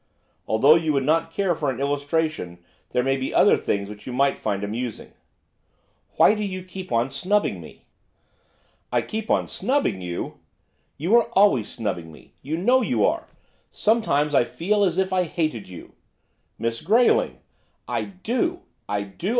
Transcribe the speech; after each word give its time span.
Although 0.47 0.77
you 0.77 0.93
would 0.93 1.03
not 1.05 1.31
care 1.31 1.53
for 1.53 1.69
an 1.69 1.79
illustration, 1.79 2.57
there 2.89 3.03
may 3.03 3.17
be 3.17 3.35
other 3.35 3.55
things 3.55 3.87
which 3.87 4.07
you 4.07 4.11
might 4.13 4.35
find 4.35 4.63
amusing.' 4.63 5.13
'Why 6.17 6.33
do 6.33 6.43
you 6.43 6.63
keep 6.63 6.91
on 6.91 7.11
snubbing 7.11 7.61
me?' 7.61 7.85
'I 8.91 9.03
keep 9.03 9.29
on 9.29 9.45
snubbing 9.45 10.01
you!' 10.01 10.39
'You 10.97 11.15
are 11.17 11.29
always 11.37 11.69
snubbing 11.69 12.11
me, 12.11 12.33
you 12.41 12.57
know 12.57 12.81
you 12.81 13.05
are. 13.05 13.27
Some 13.69 14.01
times 14.01 14.33
I 14.33 14.43
feel 14.43 14.83
as 14.83 14.97
if 14.97 15.13
I 15.13 15.21
hated 15.25 15.69
you.' 15.69 15.93
'Miss 16.57 16.81
Grayling!' 16.81 17.37
'I 17.87 18.05
do! 18.23 18.61
I 18.89 19.03
do! 19.03 19.29